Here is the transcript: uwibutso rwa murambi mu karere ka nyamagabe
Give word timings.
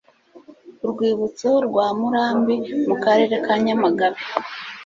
uwibutso 0.87 1.49
rwa 1.67 1.87
murambi 1.99 2.55
mu 2.87 2.95
karere 3.03 3.35
ka 3.45 3.53
nyamagabe 3.63 4.21